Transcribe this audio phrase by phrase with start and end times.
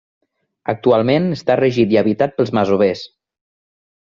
[0.71, 3.05] Actualment està regit i habitat pels masovers.